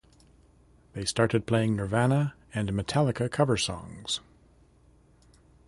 [0.93, 4.19] They started playing Nirvana and Metallica cover songs.